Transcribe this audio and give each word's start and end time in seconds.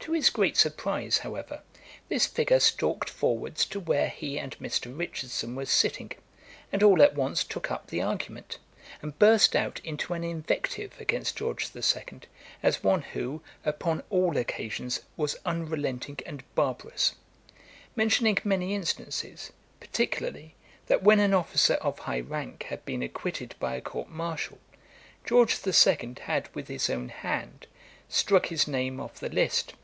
To 0.00 0.12
his 0.12 0.30
great 0.30 0.56
surprize, 0.56 1.18
however, 1.18 1.62
this 2.08 2.26
figure 2.26 2.60
stalked 2.60 3.10
forwards 3.10 3.64
to 3.66 3.80
where 3.80 4.08
he 4.08 4.38
and 4.38 4.56
Mr. 4.60 4.96
Richardson 4.96 5.56
were 5.56 5.64
sitting, 5.66 6.12
and 6.70 6.80
all 6.80 7.02
at 7.02 7.16
once 7.16 7.42
took 7.42 7.72
up 7.72 7.88
the 7.88 8.02
argument, 8.02 8.58
and 9.02 9.18
burst 9.18 9.56
out 9.56 9.80
into 9.82 10.14
an 10.14 10.22
invective 10.22 10.94
against 11.00 11.36
George 11.36 11.70
the 11.72 11.82
Second, 11.82 12.28
as 12.62 12.84
one, 12.84 13.02
who, 13.02 13.42
upon 13.64 14.04
all 14.08 14.36
occasions, 14.36 15.00
was 15.16 15.38
unrelenting 15.44 16.18
and 16.24 16.44
barbarous; 16.54 17.16
mentioning 17.96 18.38
many 18.44 18.76
instances, 18.76 19.50
particularly, 19.80 20.54
that 20.86 21.02
when 21.02 21.18
an 21.18 21.34
officer 21.34 21.74
of 21.76 21.98
high 22.00 22.20
rank 22.20 22.64
had 22.64 22.84
been 22.84 23.02
acquitted 23.02 23.56
by 23.58 23.74
a 23.74 23.80
Court 23.80 24.08
Martial, 24.08 24.58
George 25.24 25.58
the 25.62 25.72
Second 25.72 26.20
had 26.20 26.54
with 26.54 26.68
his 26.68 26.88
own 26.88 27.08
hand, 27.08 27.66
struck 28.08 28.46
his 28.46 28.68
name 28.68 29.00
off 29.00 29.14
the 29.18 29.30
list. 29.30 29.74